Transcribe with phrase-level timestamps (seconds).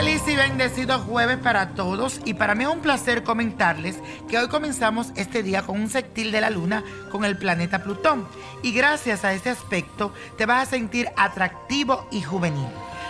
[0.00, 3.98] Feliz y bendecido jueves para todos y para mí es un placer comentarles
[4.30, 8.26] que hoy comenzamos este día con un sextil de la luna con el planeta Plutón
[8.62, 12.66] y gracias a este aspecto te vas a sentir atractivo y juvenil.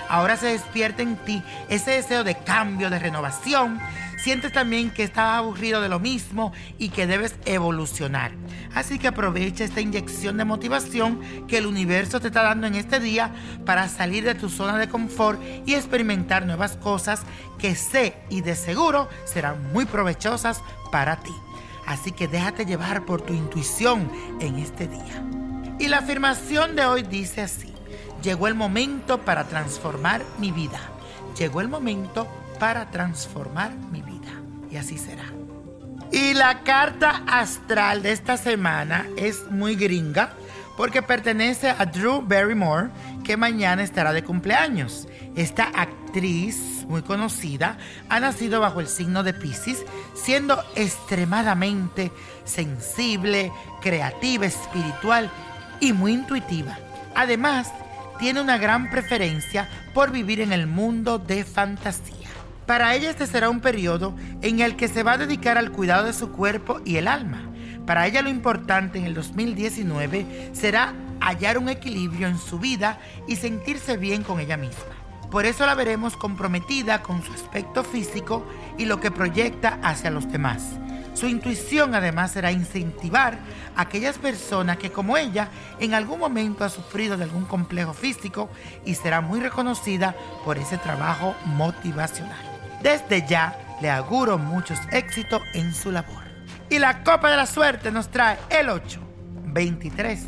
[0.09, 3.81] Ahora se despierta en ti ese deseo de cambio, de renovación.
[4.23, 8.33] Sientes también que estás aburrido de lo mismo y que debes evolucionar.
[8.75, 13.01] Así que aprovecha esta inyección de motivación que el universo te está dando en este
[13.01, 13.33] día
[13.65, 17.23] para salir de tu zona de confort y experimentar nuevas cosas
[17.59, 21.35] que sé y de seguro serán muy provechosas para ti.
[21.87, 24.11] Así que déjate llevar por tu intuición
[24.41, 25.25] en este día.
[25.79, 27.73] Y la afirmación de hoy dice así.
[28.23, 30.79] Llegó el momento para transformar mi vida.
[31.39, 33.73] Llegó el momento para transformar.
[34.71, 35.25] Y así será.
[36.13, 40.33] Y la carta astral de esta semana es muy gringa
[40.77, 42.89] porque pertenece a Drew Barrymore,
[43.23, 45.07] que mañana estará de cumpleaños.
[45.37, 47.77] Esta actriz muy conocida
[48.09, 52.11] ha nacido bajo el signo de Pisces, siendo extremadamente
[52.45, 55.31] sensible, creativa, espiritual
[55.81, 56.79] y muy intuitiva.
[57.15, 57.71] Además,
[58.19, 62.20] tiene una gran preferencia por vivir en el mundo de fantasía.
[62.67, 66.07] Para ella este será un periodo en el que se va a dedicar al cuidado
[66.07, 67.51] de su cuerpo y el alma.
[67.87, 73.37] Para ella lo importante en el 2019 será hallar un equilibrio en su vida y
[73.37, 74.95] sentirse bien con ella misma.
[75.31, 78.47] Por eso la veremos comprometida con su aspecto físico
[78.79, 80.79] y lo que proyecta hacia los demás.
[81.15, 83.39] Su intuición además será incentivar
[83.77, 88.49] a aquellas personas que como ella en algún momento ha sufrido de algún complejo físico
[88.85, 92.50] y será muy reconocida por ese trabajo motivacional.
[92.83, 96.25] Desde ya le auguro muchos éxitos en su labor.
[96.69, 99.01] Y la copa de la suerte nos trae el 8,
[99.47, 100.21] 23,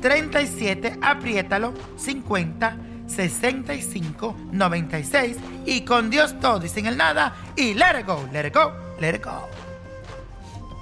[0.00, 2.76] 37, apriétalo, 50,
[3.06, 5.36] 65, 96
[5.66, 8.72] y con Dios todo y sin el nada y let it go, let it go,
[9.00, 9.48] let it go.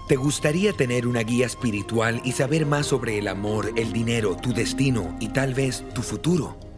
[0.09, 4.53] ¿Te gustaría tener una guía espiritual y saber más sobre el amor, el dinero, tu
[4.53, 6.66] destino y tal vez tu futuro?